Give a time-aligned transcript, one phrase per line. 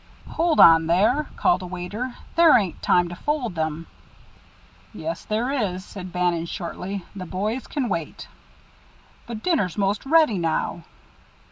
[0.29, 2.15] "Hold on, there," called a waiter.
[2.35, 3.85] "There ain't time to fold them."
[4.95, 7.05] "Yes, there is," said Bannon, shortly.
[7.15, 8.27] "The boys can wait."
[9.27, 10.85] "But dinner's most ready now."